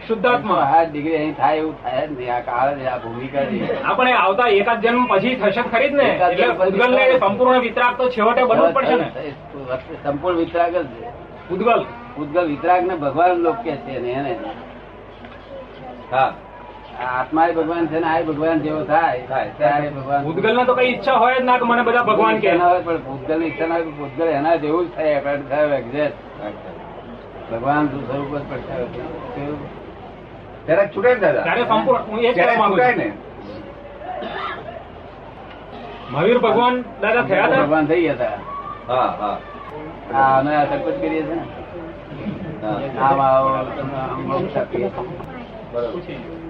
શુદ્ધાત્મા. 0.07 0.83
ડિગ્રી 0.91 1.15
અહીં 1.15 1.35
થાય 1.35 1.57
એવું 1.57 1.83
થાય 1.83 2.07
જ 2.07 2.11
નહીં. 2.11 2.35
આ 2.35 2.39
કાળ 2.39 2.87
આ 2.87 2.97
ભૂમિકા 2.97 3.45
છે. 3.45 3.83
આપણે 3.83 4.13
આવતા 4.13 4.47
એકાદ 4.47 4.81
જન્મ 4.81 5.05
પછી 5.05 5.35
થશે 5.35 5.61
ખરી 5.61 5.89
જ 5.89 5.93
ને? 5.93 6.03
એટલે 6.31 6.53
પૂતગલ 6.53 6.91
ને 6.91 7.19
સંપૂર્ણ 7.19 7.59
વિતરાગ 7.59 7.97
તો 7.97 8.09
છેવટે 8.09 8.43
બનવું 8.43 8.73
પડશે 8.73 8.95
ને? 8.95 9.11
સંપૂર્ણ 10.03 10.37
વિતરાગ 10.37 10.75
જ 10.75 10.85
છે. 10.85 11.09
પૂતગલ. 11.49 11.85
ઉદ્ગલ 12.17 12.47
વિતરાગ 12.47 12.87
ને 12.87 12.95
ભગવાન 12.95 13.31
લોક 13.31 13.55
કે 13.55 13.71
છે 13.71 13.99
ને 13.99 14.11
એને. 14.11 14.37
હા. 16.11 16.33
આત્મા 16.99 17.47
ભગવાન 17.51 17.87
છે 17.87 17.99
ને 17.99 18.07
આ 18.07 18.21
ભગવાન 18.21 18.59
જેવો 18.59 18.83
થાય. 18.83 19.21
થાય. 19.27 19.49
ત્યારે 19.57 19.89
ભગવાન 19.89 20.23
પૂતગલ 20.23 20.65
તો 20.65 20.75
કઈ 20.75 20.85
ઈચ્છા 20.85 21.13
હોય 21.13 21.39
જ 21.39 21.43
ના 21.43 21.57
કે 21.57 21.63
મને 21.63 21.81
બધા 21.83 22.03
ભગવાન 22.03 22.39
કે. 22.39 22.51
ના 22.53 22.67
હોય 22.67 22.79
પણ 22.79 22.97
ભૂતગલની 22.97 23.45
ઈચ્છા 23.45 23.67
ના 23.67 23.75
હોય 23.75 23.83
ભૂતગલ 23.83 24.27
એના 24.27 24.55
જેવું 24.55 24.87
જ 24.87 24.95
થાય 24.95 25.15
apparent 25.15 25.49
થાય 25.49 25.65
એક્ઝેક્ટ 25.65 26.17
ભગવાન 27.51 27.87
સ્વરૂપ 27.87 28.37
જ 28.37 28.41
પડશે 28.49 28.73
કેવું? 29.35 29.59
ત્યારે 30.65 30.87
છૂટે 30.95 31.13
ને 31.13 31.19
દાદા? 31.19 31.55
સંપૂર્ણ 31.55 32.03
હું 32.03 32.19
એ 32.19 32.33
કહેવા 32.33 32.57
માંગુ 32.57 32.77
છું 32.77 33.13
મહાવીર 36.11 36.39
ભગવાન 36.39 36.83
દાદા 37.01 37.21
થયા 37.21 37.45
હતા? 37.45 37.61
ભગવાન 37.61 37.85
થઈ 37.85 38.01
ગયા 38.01 38.13
હતા. 38.13 38.39
હા 38.87 39.15
હા. 39.19 39.37
હા 40.13 40.37
અમે 40.39 40.55
આ 40.55 40.65
સરપંચ 40.65 41.01
કરીએ 41.01 41.23
છીએ 41.23 41.35
ને. 41.35 41.43
હા. 42.99 43.19
આમ 43.99 44.21
મોક્ષ 44.21 44.57
આપીએ 44.57 44.89
બરોબર. 45.73 46.44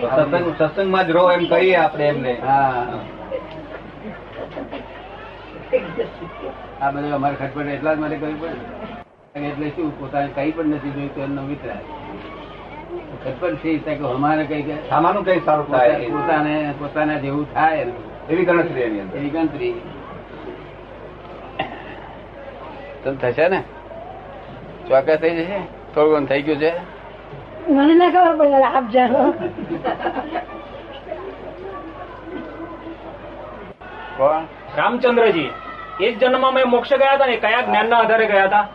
સત્સંગ 0.00 0.54
સત્સંગમાં 0.58 1.06
જ 1.06 1.10
રહો 1.10 1.32
એમ 1.32 1.44
કહીએ 1.44 1.76
આપણે 1.76 2.04
એમને. 2.04 2.34
હા. 2.34 2.86
આ 6.82 6.90
બધું 6.90 7.14
અમારે 7.14 7.34
ખટપટ 7.34 7.68
એટલા 7.68 7.94
જ 7.94 7.98
માટે 7.98 8.16
કરવી 8.16 8.34
પડે 8.34 9.48
એટલે 9.48 9.68
શું 9.68 10.00
પોતાને 10.00 10.28
કઈ 10.34 10.50
પણ 10.50 10.66
નથી 10.66 10.90
જોયું 10.90 11.14
તો 11.14 11.20
એમનો 11.20 11.42
મિત્ર 11.42 11.68
ખટપટ 13.24 13.56
છે 13.56 13.94
કે 13.94 14.04
અમારે 14.04 14.44
કઈ 14.44 14.62
સામાનું 14.88 15.24
કઈ 15.24 15.40
સારું 15.40 15.70
થાય. 15.70 16.10
પોતાને 16.10 16.74
પોતાના 16.78 17.18
જેવું 17.18 17.54
થાય 17.54 17.86
એવી 18.28 18.44
ગણતરી 18.44 18.82
એની 18.82 19.00
અંદર. 19.00 19.18
એવી 19.18 19.30
ગણતરી. 19.30 19.74
તમ 23.04 23.14
થશે 23.22 23.48
ને? 23.48 23.60
ચોક્કસ 24.88 25.18
થઈ 25.22 25.34
જશે? 25.36 25.58
થોડું 25.94 26.12
ઘણું 26.12 26.28
થઈ 26.28 26.42
ગયું 26.42 26.60
છે? 26.60 26.72
મને 27.68 27.94
ના 27.94 28.10
ખબર 28.14 28.34
પડે 28.38 28.62
આપ 28.64 28.86
જાણો. 28.94 29.22
કોણ? 34.16 34.42
રામચંદ્રજી 34.76 35.50
એ 36.00 36.12
જ 36.12 36.18
જન્મમાં 36.20 36.54
મેં 36.54 36.66
મોક્ષ 36.74 36.92
ગયા 36.92 37.14
હતા 37.14 37.26
ને 37.26 37.36
કયા 37.36 37.62
જ્ઞાનના 37.62 37.98
આધારે 38.02 38.26
ગયા 38.26 38.44
હતા? 38.44 38.66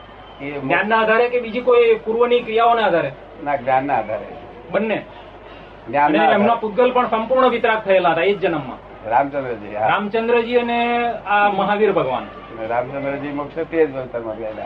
એ 0.41 0.51
જ્ઞાનના 0.63 0.99
આધારે 1.01 1.29
કે 1.29 1.39
બીજી 1.45 1.61
કોઈ 1.61 1.95
પૂર્વની 2.05 2.41
ક્રિયાઓના 2.47 2.85
આધારે? 2.85 3.11
ના 3.43 3.55
જ્ઞાનના 3.55 3.97
આધારે. 4.01 4.27
બંને? 4.71 4.99
એમનો 6.33 6.55
પૂગલ 6.55 6.91
પણ 6.91 7.07
સંપૂર્ણ 7.07 7.49
વિતરાક 7.55 7.85
થયેલા 7.85 8.11
હતા 8.11 8.27
એ 8.31 8.33
જ 8.33 8.39
જન્મમાં. 8.45 8.79
રામચંદ્રજી 9.09 9.73
રામચંદ્રજી 9.73 10.57
અને 10.57 10.79
આ 11.35 11.49
મહાવીર 11.49 11.91
ભગવાન. 11.91 12.25
રામચંદ્રજી 12.65 13.27
મોક્ષ 13.27 13.55
તે 13.55 13.85
જ 13.85 13.95
અવતારમાં 13.95 14.37
ગયેલા 14.37 14.65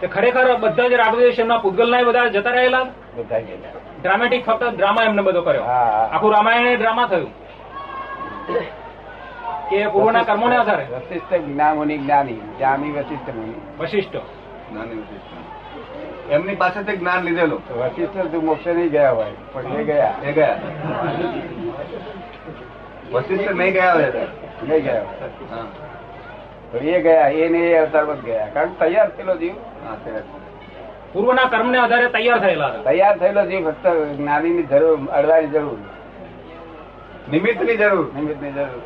તે 0.00 0.06
ખરેખર 0.06 0.56
બધા 0.56 0.88
જ 0.88 0.92
રાઘવેશ 0.92 1.38
એમના 1.38 1.58
પૂતગલ 1.58 1.90
ના 1.90 2.02
બધા 2.02 2.28
જતા 2.28 2.50
રહેલા? 2.50 2.82
બધા 3.16 3.38
ગયેલા. 3.38 3.68
ડ્રામેટિક 4.02 4.44
ફક્ત 4.44 4.64
ડ્રામા 4.64 5.02
એમને 5.02 5.22
બધો 5.22 5.42
કર્યો. 5.42 5.62
આખું 5.62 6.32
રામાયણ 6.32 6.66
એ 6.66 6.76
ડ્રામા 6.76 7.06
થયું. 7.06 7.30
કે 9.70 9.86
પૂર્વના 9.86 10.22
કર્મોને 10.22 10.56
આધારે? 10.56 10.84
વશિષ્ઠ 10.84 11.34
જ્ઞાનમુનિ 11.34 11.98
જ્ઞાની 11.98 12.32
જ્ઞાની 12.32 12.90
વશિષ્ઠ 12.90 13.34
મુનિ. 13.34 13.54
વશિષ્ઠ 13.78 14.16
જ્ઞાની 14.16 14.94
વશિષ્ઠ 14.94 16.32
એમની 16.32 16.54
પાસેથી 16.54 16.96
જ્ઞાન 16.96 17.22
લીધેલું. 17.22 17.62
વશિષ્ઠ 17.78 18.26
તું 18.26 18.44
મોક્ષ 18.44 18.66
નહીં 18.66 18.88
ગયા 18.88 19.10
હોય 19.10 19.32
પણ 19.52 19.62
એ 19.62 19.84
ગયા. 19.84 20.14
એ 20.22 20.32
ગયા. 20.32 20.60
વશિષ્ઠ 23.12 23.50
નહીં 23.50 23.72
ગયા 23.72 23.92
હોય 23.92 24.12
નહીં 24.62 24.84
ગયા 24.84 25.02
હોય. 25.02 25.83
એ 26.78 27.02
ગયા 27.02 27.28
એ 27.28 27.48
ને 27.48 27.58
એ 27.58 27.76
અવતારમાં 27.76 28.16
ગયા. 28.16 28.46
કારણ 28.46 28.68
કે 28.68 28.78
તૈયાર 28.78 29.08
થયેલો 29.08 29.36
જીવ. 29.36 29.52
પૂર્વના 31.12 31.44
કર્મને 31.44 31.78
આધારે 31.78 32.08
તૈયાર 32.08 32.38
થયેલા 32.38 32.68
તૈયાર 32.68 33.18
થયેલો 33.18 33.46
જીવ 33.46 33.70
ફક્ત 33.70 33.86
જ્ઞાનીની 33.86 34.62
જરૂર 34.62 35.10
અડવાની 35.10 35.46
જરૂર. 35.46 35.78
નિમિત્તની 37.30 37.76
જરૂર. 37.76 38.12
નિમિત્તની 38.14 38.52
જરૂર. 38.52 38.82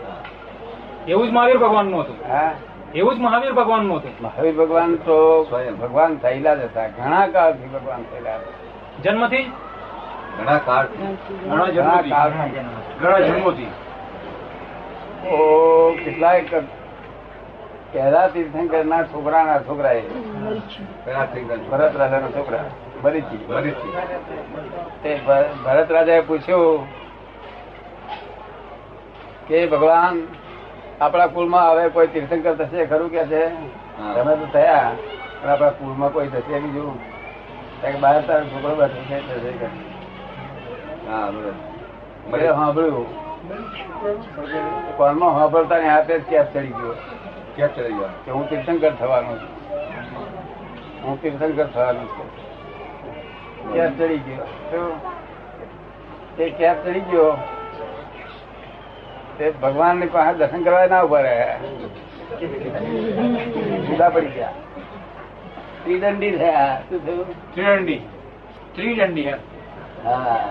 એવું 1.09 1.28
જ 1.28 1.33
મહાવીર 1.33 1.59
ભગવાનનું 1.59 2.00
હતું. 2.00 2.16
હા. 2.28 2.52
એવું 2.95 3.14
જ 3.14 3.18
મહાવીર 3.18 3.52
ભગવાનનું 3.52 3.97
હતું. 3.97 4.11
મહાવીર 4.21 4.57
ભગવાન 4.57 4.95
તો 4.95 5.45
ભગવાન 5.80 6.16
થયેલા 6.16 6.54
જ 6.54 6.61
હતા. 6.61 6.88
ઘણા 6.88 7.26
કાળથી 7.26 7.66
ભગવાન 7.66 8.02
થયેલા 8.02 8.35
હતા. 8.35 9.02
જન્મથી? 9.02 9.42
જ 9.42 9.47
ઘણા 10.38 10.59
કાળ 10.59 10.87
ઘણા 10.87 11.64
ઘણા 11.64 11.97
જન્મથી. 11.97 12.11
ઘણા 13.00 13.18
જન્મોથી. 13.18 13.66
ઓ 15.28 15.90
કેટલાય 16.04 16.40
પહેલા 17.92 18.26
તીર્થંકર 18.28 18.85
ના 18.85 19.02
છોકરાના 19.02 19.59
છોકરા 19.59 19.92
એ 19.92 20.02
ભરત 21.71 21.97
રાજા 21.97 22.18
ના 22.18 22.28
છોકરા. 22.28 22.64
ભરીજી 23.04 23.38
ફરીથી. 23.49 23.92
તે 25.02 25.21
ભરત 25.64 25.92
રાજાએ 25.92 26.21
પૂછ્યું 26.21 26.87
કે 29.49 29.66
ભગવાન 29.66 30.16
આપણા 31.00 31.26
કુળમાં 31.26 31.71
હવે 31.71 31.88
કોઈ 31.88 32.07
તીર્થંકર 32.07 32.54
થશે? 32.54 32.87
ખરું 32.87 33.11
કે 33.11 33.25
છે? 33.25 33.42
તમે 34.14 34.35
તો 34.37 34.47
થયા 34.52 34.90
પણ 35.42 35.51
આપણા 35.51 35.70
કુળમાં 35.70 36.12
કોઈ 36.12 36.29
થશે 36.29 36.61
બીજું? 36.61 36.98
બહાર 38.01 38.20
તારો 38.27 38.44
છોકરો 38.44 38.74
બેઠો 38.74 39.03
છે. 39.09 39.66
હા 41.09 41.31
બરોબર. 41.31 42.53
સાંભળ્યું. 42.55 43.07
કોણમાં 44.96 45.33
સાંભળતા 45.38 45.79
ને 45.79 45.88
હાથે 45.88 46.14
જ 46.18 46.22
કેપ 46.22 46.53
ચડી 46.55 46.74
ગયો. 46.79 46.94
ક્યાં 47.59 47.75
ચડી 47.75 47.92
ગયા? 47.92 48.09
કે 48.25 48.31
હું 48.31 48.49
તીર્થંકર 48.49 48.92
થવાનો 48.92 49.37
છું. 49.38 49.53
હું 51.03 51.23
તીર્થંકર 51.23 51.66
થવાનો 51.66 52.01
છું. 52.01 52.29
ક્યાં 53.73 53.99
ચડી 53.99 54.18
ગયો? 54.18 55.01
તે 56.37 56.51
ક્યાં 56.51 56.85
ચડી 56.85 57.01
ગયો? 57.01 57.37
તે 59.38 59.51
ભગવાનની 59.51 60.07
પાસે 60.07 60.38
દર્શન 60.38 60.62
કરવા 60.62 60.87
ના 60.87 61.03
ઊભા 61.03 61.21
રહ્યા. 61.21 61.59
જુદા 63.88 64.09
પડી 64.09 64.27
ગયા. 64.27 64.53
ત્રિદંડી 65.85 66.37
થયા. 66.37 66.81
શું 66.88 67.07
થયું? 67.07 67.55
ત્રિદંડી. 67.55 68.01
ત્રિદંડી 68.75 69.29
હા. 70.05 70.47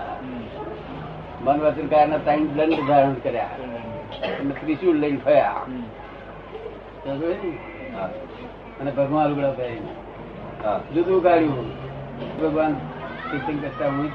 મન 1.42 1.60
વચન 1.60 1.88
કાયના 1.88 2.18
ત્રણ 2.18 2.48
દંડ 2.48 2.88
ધારણ 2.88 3.14
કર્યા. 3.14 3.50
ત્રિશુલ 4.62 4.96
લઈને? 4.96 5.42
હા 5.42 5.66
અને 7.08 8.92
ભગવાન 8.92 9.30
લુગડા 9.30 9.52
પહેરીને 9.52 9.92
હા. 10.64 10.82
જુદું 10.96 11.24
કાઢ્યું 11.24 11.70
ભગવાન 12.42 12.74
તીર્થંકર 13.32 13.68
કરતા 13.68 13.86
હું. 13.86 14.14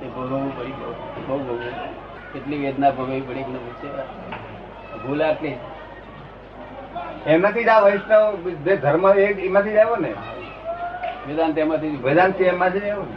તે 0.00 0.06
ભોગવવું 0.06 0.58
પડી 0.58 0.66
ગયું. 0.66 1.28
બહુ 1.28 1.38
ભોગવું 1.38 1.72
કેટલી 2.32 2.58
વેદના 2.58 2.90
ભોગવવી 2.90 3.20
પડી 3.20 3.42
કે 3.42 3.52
ન 3.52 3.54
પૂછે. 3.54 3.88
ભૂલ 5.06 5.22
આટલી. 5.22 5.56
એમાંથી 7.26 7.64
જ 7.64 7.68
આ 7.68 7.80
વૈષ્ણવ 7.80 8.50
જે 8.50 8.76
ધર્મ 8.76 9.14
એ 9.14 9.46
એમાંથી 9.46 9.70
જ 9.70 9.76
આવ્યો 9.76 9.96
ને? 9.96 10.14
વેદાંત 11.28 11.58
એમાંથી 11.58 11.88
વેદાંત 11.88 12.40
એમાંથી 12.40 12.80
જ 12.80 12.82
આવ્યો 12.82 13.02
ને? 13.02 13.16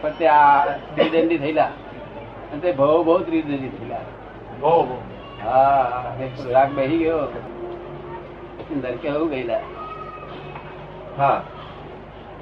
પણ 0.00 0.10
તે 0.10 0.26
આ 0.26 0.66
ત્રિદંડી 0.76 1.38
થયેલા. 1.38 1.64
અને 1.64 2.60
તે 2.60 2.72
ભવ 2.72 3.04
બહુ 3.04 3.18
ત્રિદંડી 3.18 3.68
થયેલા. 3.68 4.00
હા 5.44 6.16
એક 6.20 6.50
રાગ 6.50 6.72
બેસી 6.72 6.98
ગયો. 6.98 7.32
નરકે 8.76 9.08
આવું 9.08 9.28
ગયેલા. 9.30 9.60
હા. 11.18 11.42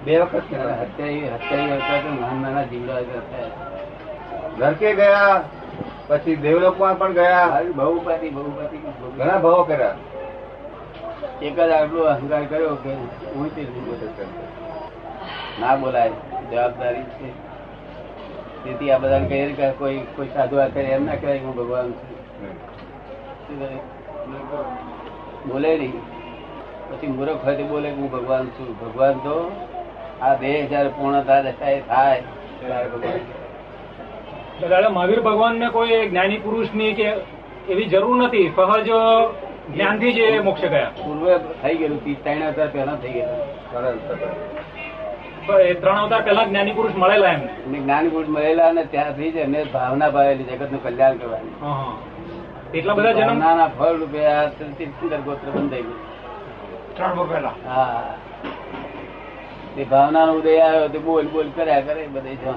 બે 0.04 0.20
વખત. 0.20 0.34
હત્યા 0.34 0.74
હત્યાઈ 0.74 2.02
તો 2.02 2.20
નાના 2.20 2.40
નાના 2.40 2.62
જીવડા 2.62 3.00
નરકે 4.58 4.94
ગયા 4.94 5.42
પછી 6.08 6.36
દેવલોકમાં 6.36 6.98
પણ 6.98 7.12
ગયા. 7.12 7.46
બહુપતિ 7.46 7.72
બહુ 7.72 8.00
પાતી 8.00 8.30
બહુ 8.30 8.50
પાતી 8.50 8.76
બહુ 8.76 9.10
ઘણા 9.10 9.38
ભાવો 9.38 9.64
કર્યા. 9.64 9.94
એક 11.42 11.56
જ 11.56 11.70
આટલો 11.70 12.02
અહંકાર 12.02 12.44
કર્યો 12.44 12.74
કે 12.74 12.92
હું 13.34 13.54
તે 13.54 13.66
ના 15.60 15.76
બોલાય 15.76 16.10
જવાબદારી 16.50 17.02
છે. 17.02 17.30
તેથી 18.64 18.90
આ 18.90 18.98
બધા 18.98 19.18
કહીએ 19.18 19.52
કે 19.52 19.70
કોઈ 19.70 19.98
કોઈ 20.16 20.28
સાધુ 20.28 20.56
આ 20.56 20.66
કરે 20.66 20.82
એમ 20.82 21.04
ના 21.04 21.14
કહેવાય 21.14 21.38
કે 21.38 21.44
હું 21.44 21.56
ભગવાન 21.56 21.92
છું? 21.92 22.75
બોલે 25.48 25.78
નહીં. 25.78 25.92
પછી 26.90 27.06
મૂર્ખ 27.06 27.44
હોય 27.44 27.56
તો 27.56 27.64
બોલે 27.64 27.90
હું 27.90 28.10
ભગવાન 28.10 28.46
છું. 28.46 28.80
ભગવાન 28.80 29.12
તો 29.12 29.52
આ 30.22 30.34
બે 30.34 30.62
હજાર 30.62 30.88
પૂર્ણ 30.88 31.22
થાય 31.22 31.42
દશાએ 31.42 31.80
થાય. 31.80 32.22
ભગવાન. 32.84 34.68
દાદા 34.68 34.88
મહાવીર 34.88 35.20
ભગવાનને 35.20 35.68
કોઈ 35.68 36.08
જ્ઞાની 36.08 36.38
પુરુષની 36.38 36.92
કે 36.92 37.12
એવી 37.68 37.84
જરૂર 37.84 38.24
નથી. 38.24 38.52
સહજ 38.56 38.90
જ્ઞાનથી 39.74 40.12
જ 40.12 40.18
એ 40.18 40.38
મોક્ષ 40.40 40.64
ગયા. 40.64 40.90
પૂર્વે 41.04 41.38
થઈ 41.62 41.74
ગયેલું. 41.74 42.24
ત્રણ 42.24 42.42
હજાર 42.42 42.68
પહેલા 42.68 42.94
થઈ 42.94 43.12
ગયેલું. 43.12 43.70
ત્રણ 45.80 46.02
અવતાર 46.02 46.22
પહેલા. 46.22 46.44
જ્ઞાની 46.44 46.72
પુરુષ 46.72 46.92
મળેલા 46.96 47.32
એમને. 47.32 47.78
જ્ઞાની 47.78 48.08
પુરુષ 48.08 48.28
મળેલા 48.28 48.68
અને 48.68 48.84
ત્યાંથી 48.84 49.30
જ 49.30 49.36
એમને 49.36 49.64
ભાવના 49.64 50.10
ભાવેલી 50.10 50.44
જગતનું 50.44 50.82
કલ્યાણ 50.82 51.16
કરવાની. 51.16 51.50
હા, 51.60 51.68
હા. 51.68 51.92
એટલા 52.78 52.94
બધા 52.94 53.12
જન્મ 53.12 53.26
ભાવનાના 53.26 53.66
ફળ 53.66 53.96
રૂપે 53.96 54.26
આ 54.26 54.44
તીર્થંકર 54.78 55.16
ગોત્ર 55.16 55.50
બંધાઈ 55.50 55.82
ગયું. 55.82 55.98
હા. 57.66 58.14
તે 59.76 59.84
ભાવનાનો 59.84 60.32
ઉદય 60.32 60.60
આવ્યો 60.60 60.88
તે 60.88 60.98
બોલ 60.98 61.26
બોલ 61.26 61.48
કર્યા 61.56 61.80
કરે 61.80 62.06
બધે 62.06 62.34
જ્યાં 62.34 62.56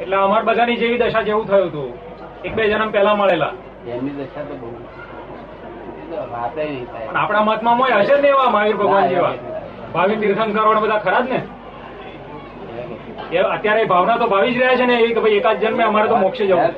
એટલે 0.00 0.16
અમાર 0.16 0.42
બધાની 0.42 0.76
જેવી 0.76 0.98
દશા 0.98 1.22
જેવું 1.22 1.46
થયું 1.46 1.68
હતું. 1.68 1.98
એક 2.44 2.54
બે 2.54 2.70
જન્મ 2.70 2.90
પહેલા 2.90 3.14
મળેલા. 3.14 3.52
એમની 3.86 4.10
દશા 4.10 4.40
તો 4.40 4.54
બહુ 4.54 4.76
આપણા 7.14 7.42
મતમાં 7.42 7.76
મોય 7.76 7.92
હશે 7.92 8.20
ને 8.20 8.28
એવા 8.28 8.50
મહાવીર 8.50 8.76
ભગવાન 8.76 9.08
જેવા. 9.08 9.32
ભાવિ 9.94 10.16
તીર્થંકરો 10.16 10.74
ને 10.74 10.80
બધા 10.80 10.98
ખરા 10.98 11.20
જ 11.20 11.28
ને? 11.28 11.42
અત્યારે 13.18 13.84
ભાવના 13.84 14.18
તો 14.18 14.26
ભાવી 14.26 14.54
જ 14.54 14.58
રહ્યા 14.58 14.76
છે 14.76 14.86
ને 14.86 14.94
એવી 15.00 15.14
કે 15.14 15.20
ભાઈ 15.20 15.38
એકાદ 15.40 15.60
જન્મે 15.60 15.82
અમારે 15.84 16.08
તો 16.08 16.16
મોક્ષે 16.16 16.44
જવું. 16.46 16.72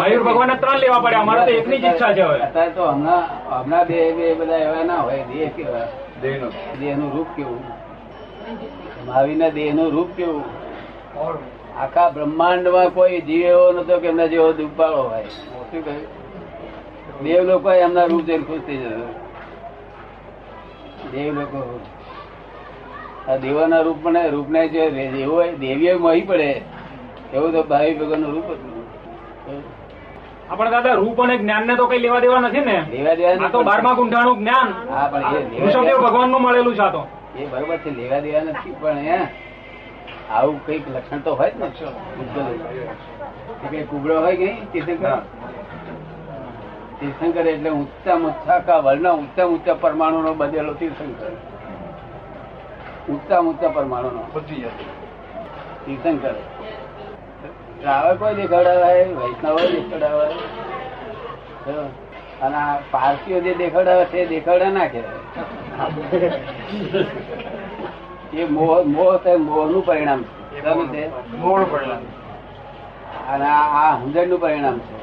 મયુર 0.00 0.22
ભગવાન 0.22 0.52
ત્રણ 0.62 0.78
લેવા 0.78 1.00
પડે 1.00 1.16
અમારે 1.16 1.44
તો 1.44 1.50
એકની 1.50 1.78
જ 1.78 1.84
ઈચ્છા 1.84 2.12
છે 2.14 2.22
હવે. 2.22 2.38
અત્યારે 2.42 2.70
તો 2.70 2.86
હમણાં 2.90 3.24
હમણાં 3.50 3.84
બે 3.86 4.12
બે 4.12 4.34
બધા 4.34 4.56
એવા 4.58 4.84
ના 4.84 5.00
હોય 5.00 5.24
દેહ 5.24 5.50
કેવા 5.56 5.86
દેહનો. 6.22 6.48
દેહનું 6.80 7.10
રૂપ 7.16 7.28
કેવું? 7.36 7.62
મહાવીરના 9.06 9.48
દેહનું 9.48 9.92
રૂપ 9.92 10.10
કેવું? 10.16 10.44
આખા 11.80 12.10
બ્રહ્માંડમાં 12.10 12.90
કોઈ 12.90 13.20
જીવ 13.20 13.46
એવો 13.46 13.66
નતો 13.72 14.00
કે 14.00 14.08
એમના 14.08 14.26
જેવો 14.26 14.52
દુપાળો 14.52 15.02
હોય. 15.02 15.28
શું 15.70 15.84
કહ્યું 15.84 16.04
દેવ 17.24 17.44
લોકો 17.44 17.68
એમના 17.72 18.06
રૂપ 18.06 18.26
જોઈને 18.26 18.44
ખુશ 18.44 18.64
થઈ 18.66 18.76
જશે. 18.76 19.08
દેવ 21.12 21.34
લોકો 21.34 21.58
દેવાના 23.34 23.82
રૂપ 23.82 24.04
ને 24.14 24.22
રૂપ 24.30 24.48
ને 24.48 24.68
જે 24.68 24.90
દેવો 24.90 25.34
હોય 25.34 25.52
દેવીઓ 25.62 25.98
મોહી 25.98 26.26
પડે. 26.28 26.62
એવું 27.34 27.52
તો 27.52 27.62
ભાઈ 27.62 27.94
ભગવાનનું 27.98 28.30
રૂપ 28.34 28.46
હતું 28.50 28.72
આપણે 30.50 30.70
દાદા 30.70 30.94
રૂપ 30.94 31.18
અને 31.20 31.34
જ્ઞાન 31.38 31.66
ને 31.66 31.76
તો 31.76 31.86
કઈ 31.90 31.98
લેવા 32.04 32.20
દેવા 32.20 32.40
નથી 32.40 32.64
ને? 32.68 32.76
લેવા 32.92 33.16
દેવા 33.16 33.50
તો 33.54 33.64
બારમા 33.68 33.94
ગુંઠાણું 33.98 34.38
જ્ઞાન. 34.40 34.68
હા 34.90 35.08
પણ 35.12 35.34
એ 35.56 35.58
ઋષભદેવ 35.66 35.98
ભગવાનનું 36.06 36.40
મળેલું 36.42 36.74
છે 36.78 36.88
તો. 36.94 37.02
એ 37.38 37.46
બરોબર 37.50 37.78
છે 37.82 37.90
લેવા 37.98 38.20
દેવા 38.20 38.44
નથી 38.50 38.74
પણ 38.80 38.98
એ 39.16 39.18
આવું 40.36 40.56
કંઈક 40.66 40.86
લક્ષણ 40.94 41.20
તો 41.26 41.34
હોય 41.34 41.50
જ 41.50 41.58
ને. 41.58 41.68
એ 43.64 43.66
કઈ 43.70 43.84
કુબડો 43.90 44.20
હોય 44.20 44.36
કઈ 44.36 44.54
તીર્થંકર. 44.72 45.18
તીર્થંકર 47.00 47.46
એટલે 47.46 47.70
ઊંચા 47.70 48.16
ઊંચા 48.22 48.60
કા 48.70 48.80
વર્ણ 48.86 49.12
ઊંચા 49.18 49.46
ઊંચા 49.50 49.76
પરમાણુ 49.82 50.22
નો 50.22 50.34
બનેલો 50.34 50.72
તીર્થંકર. 50.80 51.32
ઊંચા 53.08 53.38
ઊંચા 53.38 53.68
પરમાણુ 53.68 54.10
નો 54.10 54.40
તીર્થંકર. 55.86 56.34
શ્રાવક 57.82 58.22
હોય 58.22 58.34
દેખાડાવે 58.34 59.04
વૈષ્ણવ 59.04 59.58
જો. 61.66 61.92
અને 62.42 62.56
આ 62.56 62.78
પારસીઓ 62.90 63.40
જે 63.40 63.54
દેખાડાવે 63.54 64.04
છે 64.04 64.26
દેખાડે 64.26 64.68
ના 64.70 64.86
કે 64.86 65.02
એ 68.36 68.44
મોહ 68.44 68.82
મોહ 68.84 69.16
છે 69.16 69.36
મોહનું 69.36 69.86
પરિણામ 69.86 70.22
છે. 70.22 70.60
શું 70.62 70.90
છે. 70.92 71.04
અને 73.28 73.44
આ 73.44 73.96
હંડ્રેડનું 73.96 74.40
પરિણામ 74.40 74.78
છે. 74.78 74.96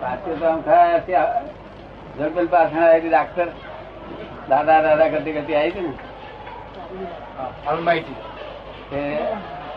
પાછું 0.00 0.40
તો 0.40 0.46
આમ 0.46 0.60
ખરા 0.60 0.98
છે 0.98 1.12
જળપલ 2.18 2.46
પાછળ 2.46 3.08
ડાક્ટર. 3.10 3.48
દાદા 4.48 4.82
દાદા 4.82 5.08
કરતી 5.08 5.32
કરતી 5.32 5.54
આવી 5.54 5.70
છે 5.70 5.80
ને. 5.80 5.92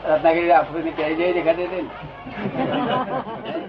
રત્નાગીરી 0.06 0.52
આફ્રિની 0.52 0.94
કહી 0.94 1.16
જઈ 1.16 1.34
દેખાતી 1.34 1.68
હતી 1.68 1.86
ને 3.46 3.62